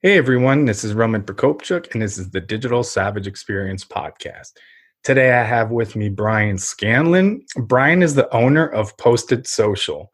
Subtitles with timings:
[0.00, 4.52] Hey everyone, this is Roman Prokopchuk, and this is the Digital Savage Experience podcast.
[5.02, 7.44] Today I have with me Brian Scanlon.
[7.56, 10.12] Brian is the owner of Posted Social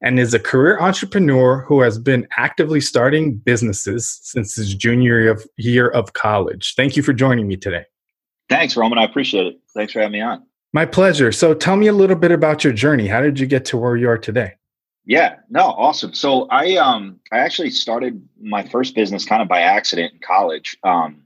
[0.00, 5.32] and is a career entrepreneur who has been actively starting businesses since his junior year
[5.32, 6.72] of, year of college.
[6.74, 7.84] Thank you for joining me today.
[8.48, 8.96] Thanks, Roman.
[8.96, 9.60] I appreciate it.
[9.74, 10.42] Thanks for having me on.
[10.72, 11.32] My pleasure.
[11.32, 13.06] So tell me a little bit about your journey.
[13.06, 14.54] How did you get to where you are today?
[15.08, 16.12] Yeah, no, awesome.
[16.12, 20.76] So I um I actually started my first business kind of by accident in college.
[20.84, 21.22] Um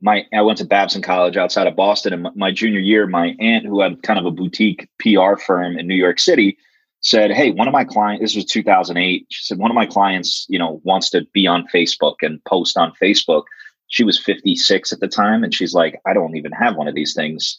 [0.00, 3.66] my I went to Babson College outside of Boston and my junior year my aunt
[3.66, 6.56] who had kind of a boutique PR firm in New York City
[7.00, 9.26] said, "Hey, one of my clients this was 2008.
[9.28, 12.78] She said one of my clients, you know, wants to be on Facebook and post
[12.78, 13.42] on Facebook."
[13.88, 16.94] She was 56 at the time and she's like, "I don't even have one of
[16.94, 17.58] these things."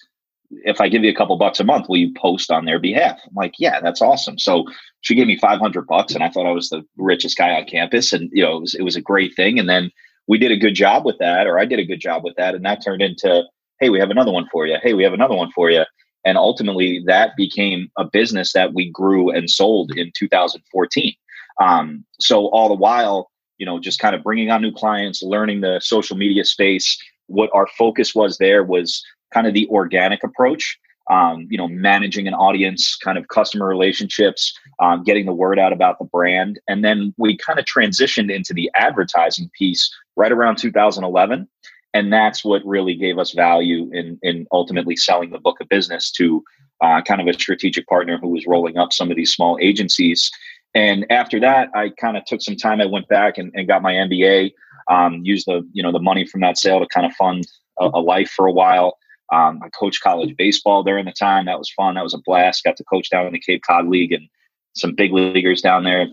[0.50, 3.20] If I give you a couple bucks a month, will you post on their behalf?
[3.26, 4.40] I'm like, yeah, that's awesome.
[4.40, 4.66] So
[5.02, 8.14] she gave me 500 bucks and I thought I was the richest guy on campus.
[8.14, 9.60] And, you know, it was, it was a great thing.
[9.60, 9.91] And then
[10.28, 12.55] we did a good job with that, or I did a good job with that.
[12.55, 13.44] And that turned into,
[13.80, 14.77] hey, we have another one for you.
[14.82, 15.84] Hey, we have another one for you.
[16.26, 21.14] And ultimately that became a business that we grew and sold in 2014.
[21.62, 25.62] Um, so all the while, you know, just kind of bringing on new clients, learning
[25.62, 26.98] the social media space.
[27.27, 30.78] What our focus was there was kind of the organic approach.
[31.10, 35.72] Um, you know, managing an audience, kind of customer relationships, um, getting the word out
[35.72, 36.60] about the brand.
[36.68, 41.48] And then we kind of transitioned into the advertising piece right around 2011.
[41.94, 46.12] And that's what really gave us value in, in ultimately selling the book of business
[46.12, 46.44] to
[46.82, 50.30] uh, kind of a strategic partner who was rolling up some of these small agencies.
[50.76, 52.82] And after that, I kind of took some time.
[52.82, 54.52] I went back and, and got my MBA,
[54.90, 57.48] um, used the you know the money from that sale to kind of fund
[57.80, 58.98] a, a life for a while.
[59.32, 61.46] Um, I coached college baseball during the time.
[61.46, 61.96] That was fun.
[61.96, 62.64] That was a blast.
[62.64, 64.28] Got to coach down in the Cape Cod League and
[64.75, 66.08] some big leaguers down there.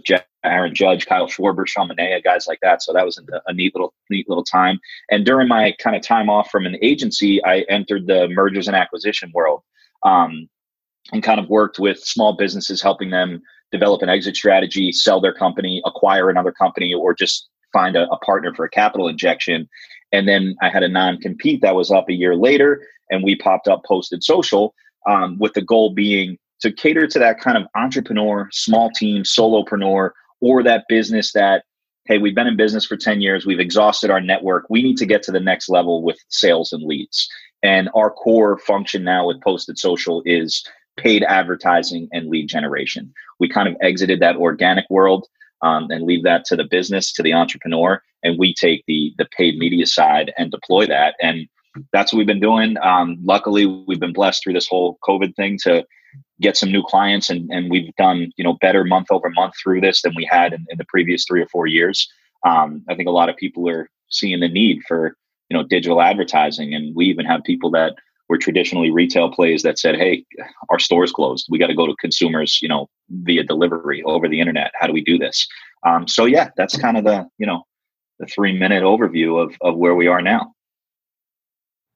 [0.45, 2.83] Aaron Judge, Kyle Schwarber, Sean Manaea, guys like that.
[2.83, 4.79] So that was a, a neat little, neat little time.
[5.11, 8.77] And during my kind of time off from an agency, I entered the mergers and
[8.77, 9.63] acquisition world,
[10.03, 10.49] um,
[11.13, 13.43] and kind of worked with small businesses, helping them
[13.73, 18.19] develop an exit strategy, sell their company, acquire another company, or just find a, a
[18.19, 19.69] partner for a capital injection.
[20.15, 23.37] And then I had a non compete that was up a year later and we
[23.37, 24.75] popped up posted social
[25.09, 30.11] um, with the goal being to cater to that kind of entrepreneur small team solopreneur
[30.41, 31.65] or that business that
[32.07, 35.05] hey we've been in business for 10 years we've exhausted our network we need to
[35.05, 37.29] get to the next level with sales and leads.
[37.65, 40.65] And our core function now with posted social is
[40.97, 43.13] paid advertising and lead generation.
[43.41, 45.27] We kind of exited that organic world
[45.65, 49.27] um, and leave that to the business to the entrepreneur and we take the the
[49.37, 51.49] paid media side and deploy that and
[51.93, 52.77] that's what we've been doing.
[52.83, 55.85] Um, luckily, we've been blessed through this whole COVID thing to
[56.41, 59.81] get some new clients, and, and we've done you know better month over month through
[59.81, 62.09] this than we had in, in the previous three or four years.
[62.47, 65.17] Um, I think a lot of people are seeing the need for
[65.49, 67.95] you know digital advertising, and we even have people that
[68.29, 70.25] were traditionally retail plays that said, "Hey,
[70.71, 71.47] our store's closed.
[71.51, 74.73] We got to go to consumers, you know, via delivery over the internet.
[74.79, 75.47] How do we do this?"
[75.87, 77.65] Um, so yeah, that's kind of the you know
[78.19, 80.54] the three minute overview of of where we are now.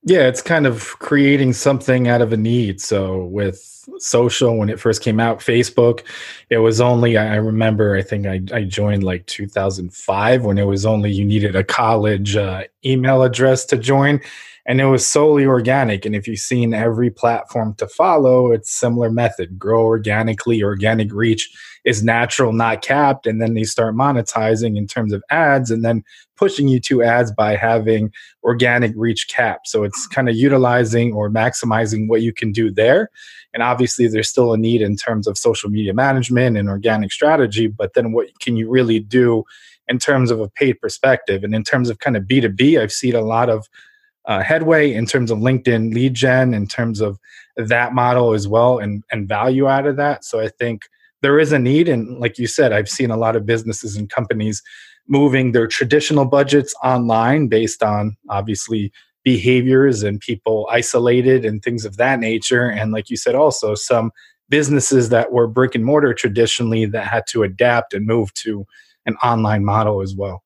[0.05, 2.81] Yeah, it's kind of creating something out of a need.
[2.81, 6.03] So with social, when it first came out, Facebook,
[6.51, 10.87] it was only I remember I think I, I joined like 2005 when it was
[10.87, 14.21] only you needed a college uh, email address to join,
[14.67, 16.07] and it was solely organic.
[16.07, 21.51] And if you've seen every platform to follow, it's similar method: grow organically, organic reach
[21.89, 26.05] is natural, not capped, and then they start monetizing in terms of ads, and then
[26.37, 28.13] pushing you to ads by having
[28.45, 29.61] organic reach cap.
[29.65, 33.11] So it's kind of utilizing or maximizing what you can do there.
[33.55, 37.67] And obviously, there's still a need in terms of social media management and organic strategy,
[37.67, 39.45] but then what can you really do?
[39.91, 43.15] in terms of a paid perspective and in terms of kind of b2b i've seen
[43.15, 43.67] a lot of
[44.29, 47.19] uh, headway in terms of LinkedIn lead gen, in terms of
[47.57, 50.25] that model as well, and and value out of that.
[50.25, 50.83] So I think
[51.23, 54.09] there is a need, and like you said, I've seen a lot of businesses and
[54.09, 54.63] companies
[55.09, 58.93] moving their traditional budgets online based on obviously
[59.25, 62.71] behaviors and people isolated and things of that nature.
[62.71, 64.11] And like you said, also some
[64.49, 68.67] businesses that were brick and mortar traditionally that had to adapt and move to
[69.07, 70.43] an online model as well.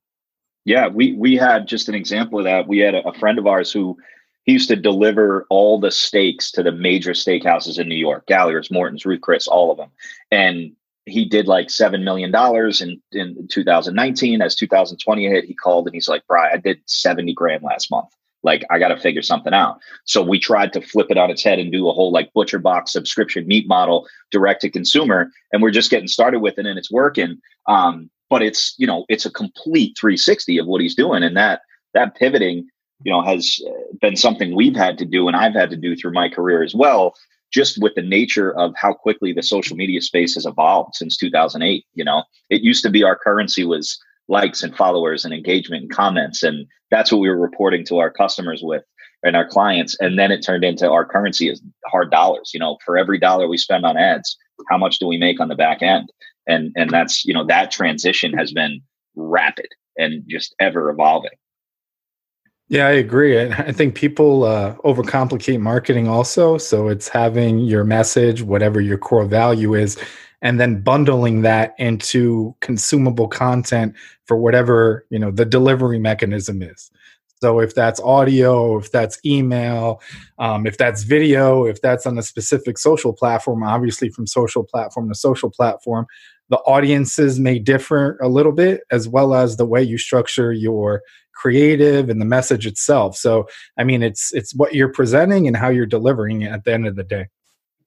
[0.65, 2.69] Yeah, we we had just an example of that.
[2.69, 3.97] We had a, a friend of ours who
[4.45, 8.71] he used to deliver all the steaks to the major steakhouses in New York, Gallagher's,
[8.71, 9.91] Morton's, Ruth Chris, all of them.
[10.31, 10.73] And
[11.05, 14.43] he did like seven million dollars in, in 2019.
[14.43, 18.09] As 2020 hit, he called and he's like, Brian, I did 70 grand last month.
[18.45, 19.79] Like, I got to figure something out.
[20.05, 22.59] So we tried to flip it on its head and do a whole like butcher
[22.59, 25.31] box subscription meat model direct to consumer.
[25.53, 27.39] And we're just getting started with it and it's working.
[27.69, 31.61] Um, but it's you know it's a complete 360 of what he's doing and that
[31.93, 32.67] that pivoting
[33.05, 35.97] you know has uh, been something we've had to do and i've had to do
[35.97, 37.15] through my career as well
[37.53, 41.85] just with the nature of how quickly the social media space has evolved since 2008
[41.95, 42.25] you know?
[42.49, 46.67] It used to be our currency was likes and followers and engagement and comments and
[46.91, 48.83] that's what we were reporting to our customers with
[49.23, 52.79] and our clients and then it turned into our currency is hard dollars you know?
[52.85, 54.37] For every dollar we spend on ads
[54.71, 56.11] how much do we make on the back end?
[56.47, 58.81] And and that's you know that transition has been
[59.15, 61.31] rapid and just ever evolving
[62.73, 63.39] yeah, I agree.
[63.39, 66.57] I think people uh, overcomplicate marketing also.
[66.57, 69.99] So it's having your message, whatever your core value is,
[70.41, 76.91] and then bundling that into consumable content for whatever you know the delivery mechanism is.
[77.43, 80.01] So if that's audio, if that's email,
[80.39, 85.11] um, if that's video, if that's on a specific social platform, obviously from social platform
[85.11, 86.07] to social platform,
[86.53, 91.01] the audiences may differ a little bit, as well as the way you structure your
[91.35, 93.17] creative and the message itself.
[93.17, 96.75] So, I mean, it's it's what you're presenting and how you're delivering it at the
[96.75, 97.29] end of the day.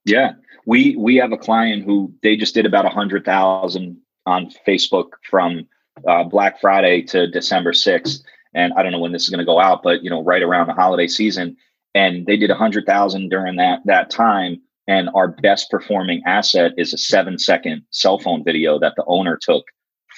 [0.03, 0.31] Yeah,
[0.65, 5.09] we we have a client who they just did about a hundred thousand on Facebook
[5.29, 5.67] from
[6.07, 8.23] uh, Black Friday to December sixth,
[8.55, 10.41] and I don't know when this is going to go out, but you know, right
[10.41, 11.55] around the holiday season,
[11.93, 14.59] and they did a hundred thousand during that that time.
[14.87, 19.37] And our best performing asset is a seven second cell phone video that the owner
[19.41, 19.65] took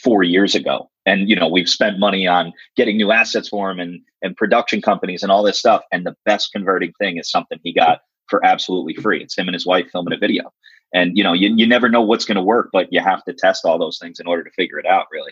[0.04, 0.90] four years ago.
[1.06, 4.82] And you know we've spent money on getting new assets for him and and production
[4.82, 5.84] companies and all this stuff.
[5.92, 9.24] And the best converting thing is something he got for absolutely free.
[9.24, 10.52] It's him and his wife filming a video.
[10.94, 13.34] And you know you, you never know what's going to work but you have to
[13.34, 15.32] test all those things in order to figure it out really.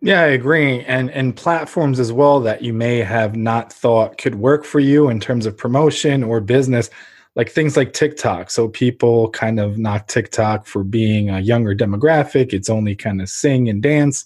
[0.00, 0.84] Yeah i agree.
[0.84, 5.08] And and platforms as well that you may have not thought could work for you
[5.08, 6.90] in terms of promotion or business
[7.36, 8.50] like things like TikTok.
[8.50, 12.52] So people kind of knock TikTok for being a younger demographic.
[12.52, 14.24] It's only kind of sing and dance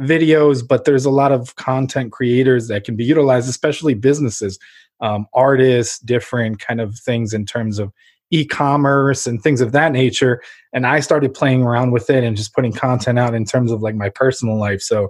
[0.00, 4.58] videos, but there's a lot of content creators that can be utilized, especially businesses,
[5.00, 7.92] um, artists, different kind of things in terms of
[8.30, 10.42] e-commerce and things of that nature.
[10.72, 13.82] And I started playing around with it and just putting content out in terms of
[13.82, 14.80] like my personal life.
[14.80, 15.08] So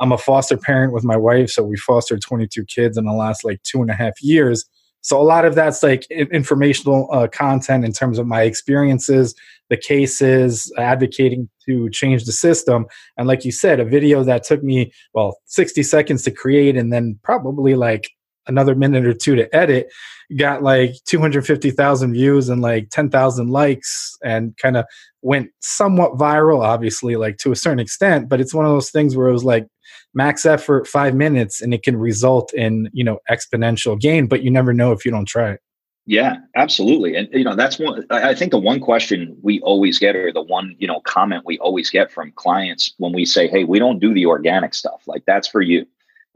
[0.00, 1.50] I'm a foster parent with my wife.
[1.50, 4.64] So we fostered 22 kids in the last like two and a half years.
[5.06, 9.36] So a lot of that's like informational uh, content in terms of my experiences,
[9.70, 12.86] the cases, advocating to change the system.
[13.16, 16.92] And like you said, a video that took me, well, 60 seconds to create and
[16.92, 18.10] then probably like
[18.48, 19.92] another minute or two to edit
[20.36, 24.84] got like 250,000 views and like 10,000 likes and kind of
[25.22, 29.16] went somewhat viral obviously like to a certain extent but it's one of those things
[29.16, 29.66] where it was like
[30.14, 34.50] max effort 5 minutes and it can result in you know exponential gain but you
[34.50, 35.60] never know if you don't try it
[36.08, 37.16] yeah, absolutely.
[37.16, 40.40] And you know, that's one I think the one question we always get or the
[40.42, 43.98] one, you know, comment we always get from clients when we say, "Hey, we don't
[43.98, 45.84] do the organic stuff." Like that's for you.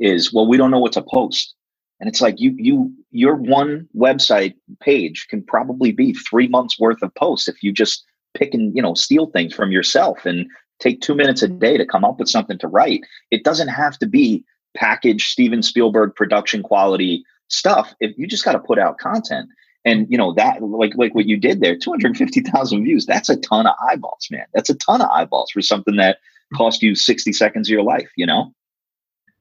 [0.00, 1.54] Is, "Well, we don't know what to post."
[2.00, 7.02] And it's like you you your one website page can probably be 3 months worth
[7.02, 8.04] of posts if you just
[8.34, 10.46] pick and, you know, steal things from yourself and
[10.78, 13.02] take 2 minutes a day to come up with something to write.
[13.30, 14.44] It doesn't have to be
[14.76, 17.94] packaged Steven Spielberg production quality stuff.
[18.00, 19.48] If you just got to put out content
[19.84, 23.66] and you know that like like what you did there 250000 views that's a ton
[23.66, 26.18] of eyeballs man that's a ton of eyeballs for something that
[26.54, 28.52] cost you 60 seconds of your life you know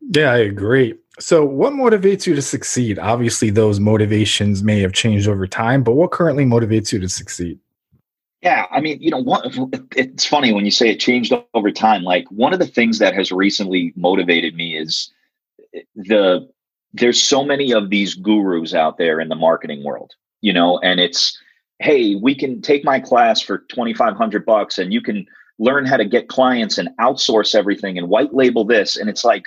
[0.01, 5.28] yeah i agree so what motivates you to succeed obviously those motivations may have changed
[5.28, 7.59] over time but what currently motivates you to succeed
[8.42, 9.45] yeah i mean you know what
[9.95, 13.14] it's funny when you say it changed over time like one of the things that
[13.14, 15.12] has recently motivated me is
[15.76, 16.50] eh, the
[16.94, 21.00] there's so many of these gurus out there in the marketing world you know, and
[21.00, 21.38] it's,
[21.80, 25.26] hey, we can take my class for 2,500 bucks and you can
[25.59, 28.95] learn how to get clients and outsource everything and white label this.
[28.95, 29.44] And it's like,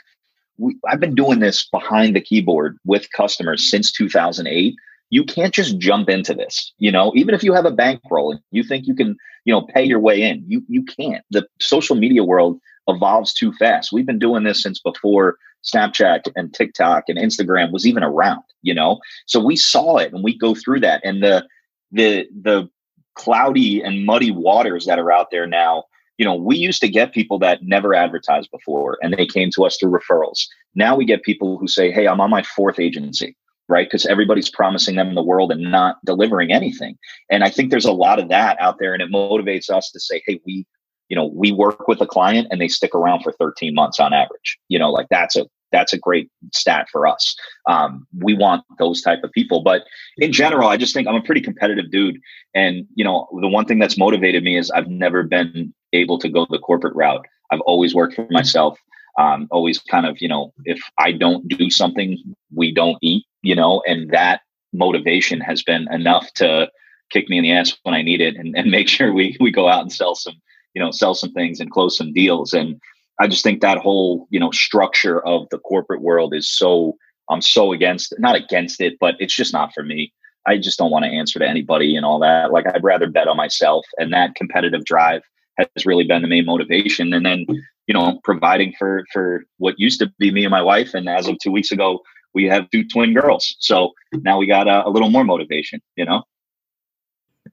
[0.58, 4.74] we, I've been doing this behind the keyboard with customers since 2008.
[5.10, 8.40] You can't just jump into this, you know, even if you have a bankroll and
[8.50, 11.24] you think you can, you know, pay your way in, you, you can't.
[11.30, 13.92] The social media world evolves too fast.
[13.92, 18.74] We've been doing this since before Snapchat and TikTok and Instagram was even around, you
[18.74, 19.00] know?
[19.26, 21.00] So we saw it and we go through that.
[21.04, 21.46] And the
[21.92, 22.68] the the
[23.14, 25.84] cloudy and muddy waters that are out there now,
[26.22, 29.64] you know, we used to get people that never advertised before and they came to
[29.64, 30.46] us through referrals.
[30.76, 33.36] Now we get people who say, Hey, I'm on my fourth agency,
[33.68, 33.88] right?
[33.88, 36.96] Because everybody's promising them the world and not delivering anything.
[37.28, 39.98] And I think there's a lot of that out there and it motivates us to
[39.98, 40.64] say, Hey, we
[41.08, 44.14] you know we work with a client and they stick around for 13 months on
[44.14, 47.36] average you know like that's a that's a great stat for us
[47.68, 49.82] um, we want those type of people but
[50.16, 52.18] in general i just think i'm a pretty competitive dude
[52.54, 56.28] and you know the one thing that's motivated me is i've never been able to
[56.28, 58.78] go the corporate route I've always worked for myself.
[59.18, 62.18] Um, always kind of, you know, if I don't do something,
[62.54, 64.40] we don't eat, you know, and that
[64.72, 66.70] motivation has been enough to
[67.10, 69.50] kick me in the ass when I need it and, and make sure we we
[69.50, 70.34] go out and sell some,
[70.74, 72.54] you know, sell some things and close some deals.
[72.54, 72.80] And
[73.20, 76.96] I just think that whole, you know, structure of the corporate world is so
[77.28, 80.12] I'm so against not against it, but it's just not for me.
[80.46, 82.50] I just don't want to answer to anybody and all that.
[82.50, 85.22] Like I'd rather bet on myself and that competitive drive
[85.58, 87.12] has really been the main motivation.
[87.12, 87.46] And then,
[87.86, 90.94] you know, providing for for what used to be me and my wife.
[90.94, 92.00] And as of two weeks ago,
[92.34, 93.56] we have two twin girls.
[93.60, 96.22] So now we got a, a little more motivation, you know?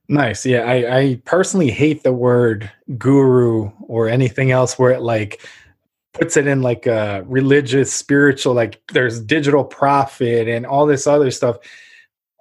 [0.07, 0.45] Nice.
[0.45, 0.61] Yeah.
[0.61, 5.41] I, I personally hate the word guru or anything else where it like
[6.13, 11.31] puts it in like a religious, spiritual, like there's digital prophet and all this other
[11.31, 11.57] stuff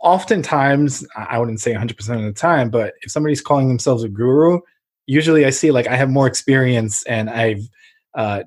[0.01, 4.61] oftentimes i wouldn't say 100% of the time but if somebody's calling themselves a guru
[5.09, 7.69] usually i see like i have more experience and i've
[8.15, 8.43] uh,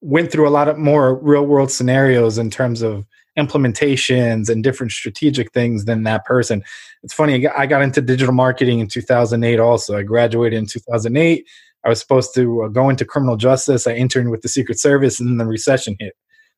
[0.00, 3.04] went through a lot of more real world scenarios in terms of
[3.38, 6.62] implementations and different strategic things than that person.
[7.04, 9.96] It's funny i got into digital marketing in 2008 also.
[9.96, 11.46] I graduated in 2008
[11.84, 13.86] i was supposed to uh, go into criminal justice.
[13.86, 16.14] I interned with the secret service and then the recession hit.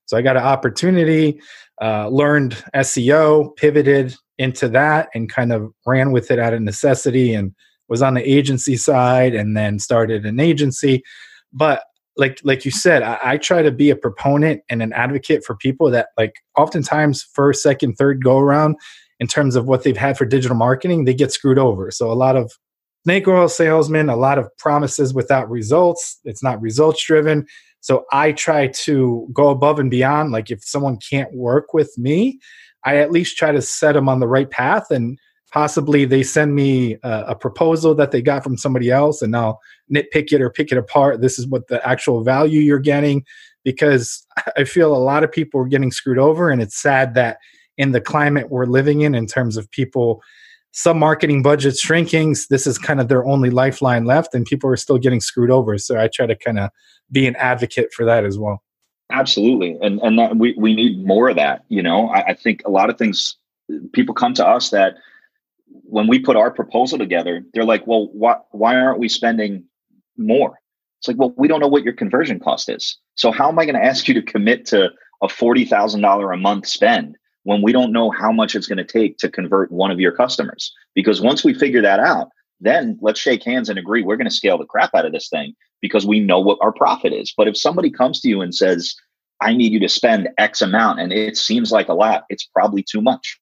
[0.06, 1.40] So i got an opportunity
[1.82, 7.34] uh, learned seo pivoted into that and kind of ran with it out of necessity
[7.34, 7.54] and
[7.90, 11.02] was on the agency side and then started an agency.
[11.52, 11.82] But
[12.16, 15.56] like like you said I, I, try to be a proponent and an advocate for
[15.56, 18.76] people that like oftentimes first second third go around
[19.20, 21.90] in terms of what they've had for digital marketing they get screwed over.
[21.90, 22.52] So a lot of
[23.04, 26.18] snake oil salesmen a lot of promises without results.
[26.24, 27.46] It's not results driven.
[27.80, 30.32] So i try to go above and beyond.
[30.32, 32.40] Like if someone can't work with me
[32.84, 35.18] I at least try to set them on the right path and
[35.52, 39.60] possibly they send me a, a, proposal that they got from somebody else and I'll
[39.92, 41.20] nitpick it or pick it apart.
[41.20, 43.24] This is what the actual value you're getting
[43.64, 44.26] because
[44.56, 47.38] I feel a lot of people are getting screwed over and it's sad that
[47.78, 50.22] in the climate we're living in in terms of people
[50.72, 54.76] some marketing budgets shrinking this is kind of their only lifeline left and people are
[54.76, 56.70] still getting screwed over so i try to kind of
[57.10, 58.62] be an advocate for that as well
[59.10, 61.64] Absolutely, and and that we we need more of that.
[61.68, 63.36] You know, I, I think a lot of things
[63.92, 64.96] people come to us that
[65.70, 69.64] when we put our proposal together, they're like, "Well, why why aren't we spending
[70.16, 70.58] more?"
[70.98, 72.98] It's like, "Well, we don't know what your conversion cost is.
[73.14, 74.90] So how am I going to ask you to commit to
[75.22, 78.78] a forty thousand dollar a month spend when we don't know how much it's going
[78.78, 80.72] to take to convert one of your customers?
[80.94, 82.28] Because once we figure that out,
[82.60, 85.28] then let's shake hands and agree we're going to scale the crap out of this
[85.28, 87.32] thing because we know what our profit is.
[87.36, 88.94] But if somebody comes to you and says,
[89.40, 92.82] I need you to spend X amount, and it seems like a lot, it's probably
[92.82, 93.39] too much.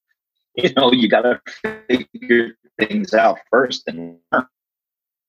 [0.63, 1.41] You know, you got to
[1.89, 4.17] figure things out first, and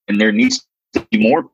[0.07, 1.49] and there needs to be more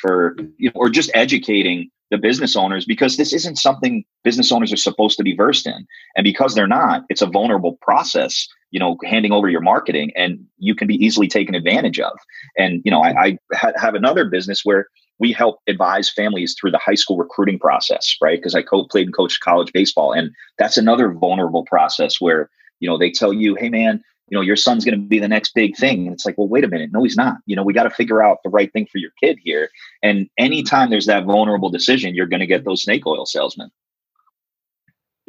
[0.00, 4.72] for you know, or just educating the business owners because this isn't something business owners
[4.72, 8.78] are supposed to be versed in, and because they're not, it's a vulnerable process you
[8.78, 12.16] know handing over your marketing and you can be easily taken advantage of.
[12.56, 14.86] And you know i, I ha- have another business where
[15.18, 18.38] we help advise families through the high school recruiting process right?
[18.38, 22.48] Because i co- played and coached college baseball and that's another vulnerable process where
[22.80, 25.28] you know they tell you hey man you know your son's going to be the
[25.28, 27.62] next big thing and it's like well wait a minute no he's not you know
[27.62, 29.70] we got to figure out the right thing for your kid here
[30.02, 33.70] and anytime there's that vulnerable decision you're going to get those snake oil salesmen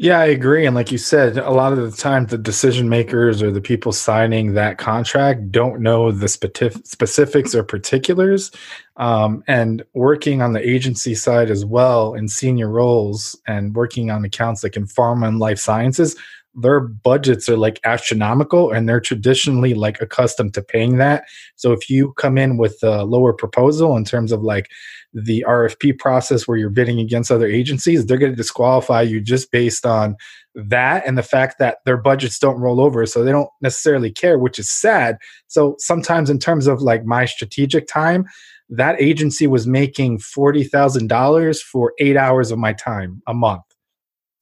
[0.01, 0.65] yeah, I agree.
[0.65, 3.91] And like you said, a lot of the time, the decision makers or the people
[3.91, 8.49] signing that contract don't know the specifics or particulars.
[8.97, 14.25] Um, and working on the agency side as well in senior roles and working on
[14.25, 16.15] accounts like in pharma and life sciences,
[16.55, 21.23] their budgets are like astronomical and they're traditionally like accustomed to paying that.
[21.55, 24.69] So if you come in with a lower proposal in terms of like
[25.13, 29.51] the RFP process where you're bidding against other agencies, they're going to disqualify you just
[29.51, 30.15] based on
[30.55, 33.05] that and the fact that their budgets don't roll over.
[33.05, 35.17] So they don't necessarily care, which is sad.
[35.47, 38.25] So sometimes, in terms of like my strategic time,
[38.69, 43.63] that agency was making $40,000 for eight hours of my time a month.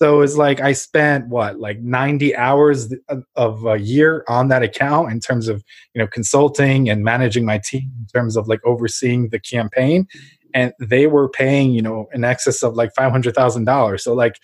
[0.02, 2.94] So it's like I spent what like 90 hours
[3.36, 5.64] of a year on that account in terms of
[5.94, 10.08] you know consulting and managing my team in terms of like overseeing the campaign.
[10.54, 14.40] And they were paying you know in excess of like $500,000 so like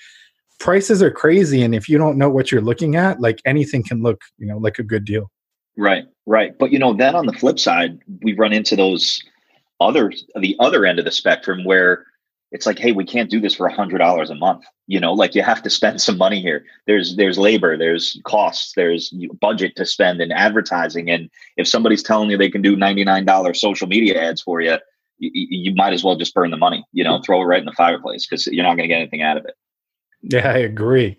[0.59, 1.63] prices are crazy.
[1.63, 4.57] And if you don't know what you're looking at like anything can look you know
[4.57, 5.31] like a good deal.
[5.77, 6.57] Right right.
[6.57, 9.23] But you know then on the flip side we run into those
[9.79, 12.05] other the other end of the spectrum where
[12.55, 15.13] it's like hey we can't do this for a hundred dollars a month you know
[15.13, 19.75] like you have to spend some money here there's there's labor there's costs there's budget
[19.75, 24.19] to spend in advertising and if somebody's telling you they can do $99 social media
[24.19, 24.77] ads for you
[25.17, 27.65] you, you might as well just burn the money, you know, throw it right in
[27.65, 29.55] the fireplace because you're not going to get anything out of it.
[30.21, 31.17] Yeah, I agree.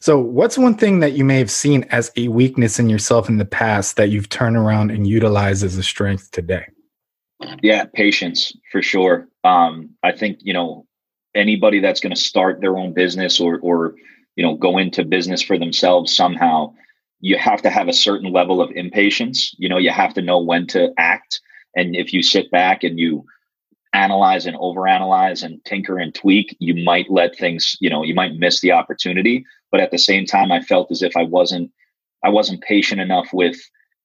[0.00, 3.36] So, what's one thing that you may have seen as a weakness in yourself in
[3.36, 6.66] the past that you've turned around and utilized as a strength today?
[7.62, 9.28] Yeah, patience for sure.
[9.44, 10.86] Um, I think you know
[11.34, 13.94] anybody that's going to start their own business or or
[14.36, 16.74] you know go into business for themselves somehow,
[17.20, 19.54] you have to have a certain level of impatience.
[19.58, 21.40] You know, you have to know when to act,
[21.76, 23.24] and if you sit back and you
[23.94, 28.34] analyze and overanalyze and tinker and tweak, you might let things, you know, you might
[28.34, 29.44] miss the opportunity.
[29.70, 31.70] But at the same time, I felt as if I wasn't,
[32.24, 33.56] I wasn't patient enough with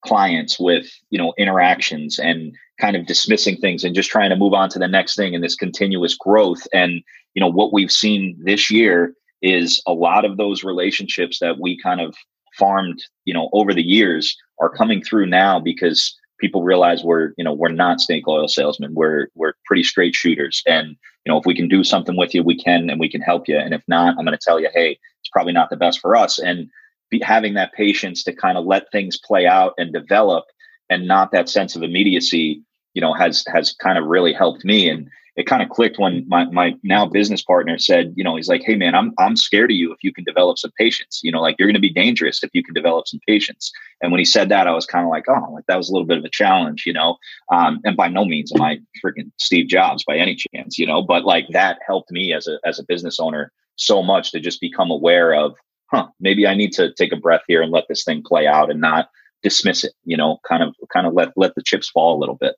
[0.06, 4.54] clients, with you know, interactions, and kind of dismissing things and just trying to move
[4.54, 6.66] on to the next thing and this continuous growth.
[6.74, 11.60] And you know, what we've seen this year is a lot of those relationships that
[11.60, 12.16] we kind of
[12.58, 17.44] farmed, you know, over the years are coming through now because people realize we're you
[17.44, 18.94] know we're not snake oil salesmen.
[18.94, 20.62] We're we're pretty straight shooters.
[20.68, 20.90] And
[21.26, 23.48] you know if we can do something with you we can and we can help
[23.48, 23.58] you.
[23.58, 26.16] And if not i'm going to tell you hey it's probably not the best for
[26.16, 26.38] us.
[26.38, 26.70] And
[27.10, 30.46] be, having that patience to kind of let things play out and develop
[30.90, 32.62] and not that sense of immediacy
[32.94, 36.26] you know has has kind of really helped me and it kind of clicked when
[36.28, 39.72] my, my now business partner said, you know, he's like, Hey man, I'm, I'm scared
[39.72, 41.90] of you if you can develop some patience, you know, like you're going to be
[41.90, 43.72] dangerous if you can develop some patience.
[44.02, 45.94] And when he said that, I was kind of like, Oh, like that was a
[45.94, 47.18] little bit of a challenge, you know?
[47.52, 51.02] Um, and by no means am I freaking Steve Jobs by any chance, you know,
[51.02, 54.62] but like that helped me as a, as a business owner so much to just
[54.62, 55.56] become aware of,
[55.94, 58.72] huh, maybe I need to take a breath here and let this thing play out
[58.72, 59.10] and not
[59.42, 62.36] dismiss it, you know, kind of, kind of let, let the chips fall a little
[62.36, 62.56] bit.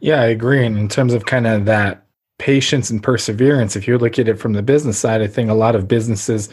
[0.00, 0.64] Yeah, I agree.
[0.64, 2.06] And in terms of kind of that
[2.38, 5.54] patience and perseverance, if you look at it from the business side, I think a
[5.54, 6.48] lot of businesses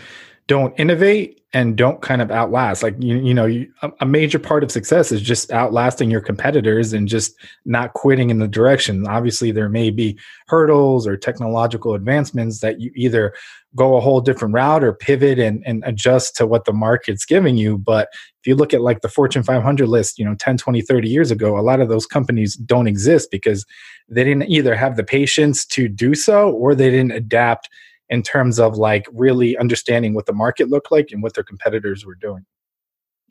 [0.47, 2.81] don't innovate and don't kind of outlast.
[2.81, 6.93] Like you, you know, you, a major part of success is just outlasting your competitors
[6.93, 9.05] and just not quitting in the direction.
[9.07, 13.33] Obviously, there may be hurdles or technological advancements that you either
[13.75, 17.57] go a whole different route or pivot and, and adjust to what the market's giving
[17.57, 17.77] you.
[17.77, 21.09] But if you look at like the Fortune 500 list, you know, 10, 20, 30
[21.09, 23.65] years ago, a lot of those companies don't exist because
[24.09, 27.69] they didn't either have the patience to do so or they didn't adapt
[28.09, 32.05] in terms of like really understanding what the market looked like and what their competitors
[32.05, 32.45] were doing.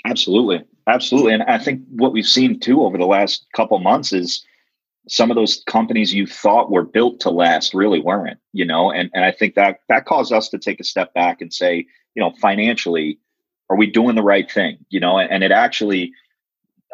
[0.06, 0.64] Absolutely.
[0.86, 1.34] Absolutely.
[1.34, 4.44] And I think what we've seen too over the last couple months is
[5.10, 9.10] some of those companies you thought were built to last really weren't, you know, and,
[9.12, 12.22] and I think that that caused us to take a step back and say, you
[12.22, 13.18] know, financially,
[13.68, 14.78] are we doing the right thing?
[14.88, 16.12] You know, and, and it actually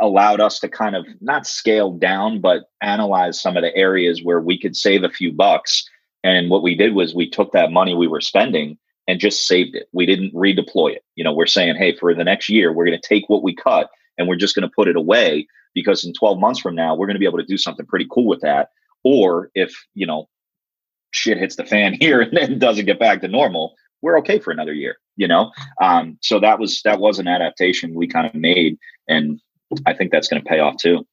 [0.00, 4.40] allowed us to kind of not scale down, but analyze some of the areas where
[4.40, 5.88] we could save a few bucks
[6.24, 9.76] and what we did was we took that money we were spending and just saved
[9.76, 9.88] it.
[9.92, 11.04] We didn't redeploy it.
[11.14, 13.54] You know, we're saying, hey, for the next year, we're going to take what we
[13.54, 16.96] cut and we're just going to put it away because in 12 months from now,
[16.96, 18.70] we're going to be able to do something pretty cool with that.
[19.04, 20.26] Or if, you know,
[21.12, 24.50] shit hits the fan here and then doesn't get back to normal, we're okay for
[24.50, 25.52] another year, you know?
[25.80, 28.78] Um, so that was, that was an adaptation we kind of made.
[29.06, 29.38] And
[29.86, 31.06] I think that's going to pay off too.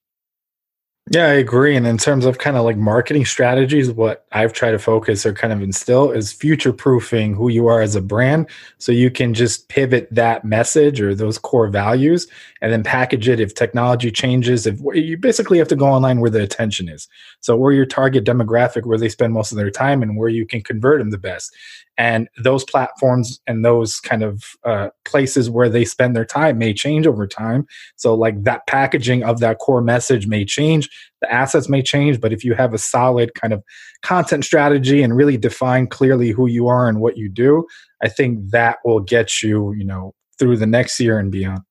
[1.11, 1.75] Yeah, I agree.
[1.75, 5.33] And in terms of kind of like marketing strategies, what I've tried to focus or
[5.33, 8.47] kind of instill is future proofing who you are as a brand.
[8.77, 12.27] So you can just pivot that message or those core values
[12.61, 14.65] and then package it if technology changes.
[14.65, 17.09] If you basically have to go online where the attention is.
[17.41, 20.45] So where your target demographic, where they spend most of their time and where you
[20.45, 21.53] can convert them the best
[21.97, 26.73] and those platforms and those kind of uh, places where they spend their time may
[26.73, 30.89] change over time so like that packaging of that core message may change
[31.21, 33.63] the assets may change but if you have a solid kind of
[34.01, 37.65] content strategy and really define clearly who you are and what you do
[38.01, 41.61] i think that will get you you know through the next year and beyond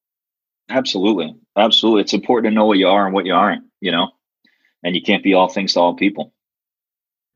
[0.70, 4.08] absolutely absolutely it's important to know what you are and what you aren't you know
[4.84, 6.32] and you can't be all things to all people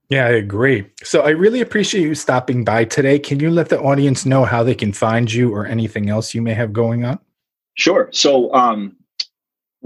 [0.09, 0.87] yeah, I agree.
[1.03, 3.18] So I really appreciate you stopping by today.
[3.18, 6.42] Can you let the audience know how they can find you or anything else you
[6.42, 7.18] may have going on?
[7.75, 8.09] Sure.
[8.12, 8.96] So um,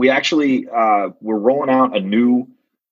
[0.01, 2.49] we actually uh, we're rolling out a new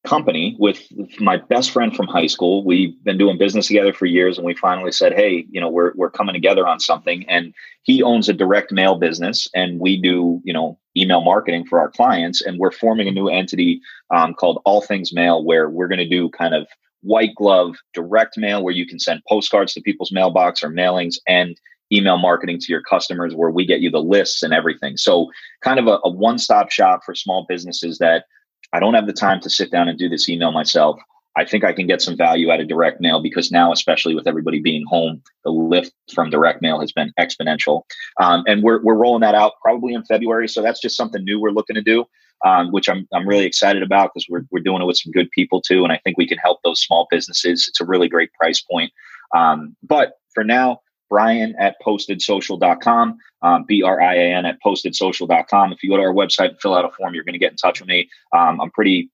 [0.06, 0.86] company with
[1.18, 2.66] my best friend from high school.
[2.66, 5.92] We've been doing business together for years, and we finally said, "Hey, you know, we're
[5.94, 10.42] we're coming together on something." And he owns a direct mail business, and we do
[10.44, 12.42] you know email marketing for our clients.
[12.42, 16.08] And we're forming a new entity um, called All Things Mail, where we're going to
[16.08, 16.68] do kind of
[17.00, 21.58] white glove direct mail where you can send postcards to people's mailbox or mailings and
[21.92, 24.96] email marketing to your customers where we get you the lists and everything.
[24.96, 25.31] So
[25.62, 28.24] kind of a, a one-stop shop for small businesses that
[28.72, 30.98] I don't have the time to sit down and do this email myself.
[31.37, 34.27] I think I can get some value out of direct mail because now, especially with
[34.27, 37.83] everybody being home, the lift from direct mail has been exponential.
[38.20, 40.48] Um, and we're, we're rolling that out probably in February.
[40.48, 42.07] So that's just something new we're looking to do.
[42.44, 45.31] um, which I'm, I'm really excited about because we're, we're doing it with some good
[45.31, 45.85] people too.
[45.85, 47.66] And I think we can help those small businesses.
[47.68, 48.92] It's a really great price point.
[49.37, 55.72] Um, but for now, Brian at postedsocial.com, um, B R I A N at postedsocial.com.
[55.72, 57.52] If you go to our website and fill out a form, you're going to get
[57.52, 58.08] in touch with me.
[58.32, 59.10] Um, I'm pretty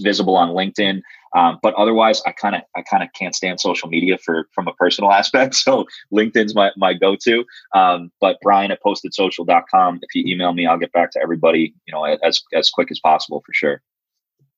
[0.00, 1.02] visible on LinkedIn.
[1.36, 4.66] Um, but otherwise, I kind of I kind of can't stand social media for from
[4.68, 5.54] a personal aspect.
[5.54, 7.44] So LinkedIn's my my go to.
[7.74, 10.00] Um, but Brian at postedsocial.com.
[10.02, 11.74] If you email me, I'll get back to everybody.
[11.86, 13.82] You know, as as quick as possible for sure.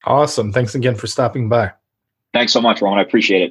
[0.05, 0.53] Awesome.
[0.53, 1.73] Thanks again for stopping by.
[2.33, 3.01] Thanks so much, Roman.
[3.01, 3.49] I appreciate it.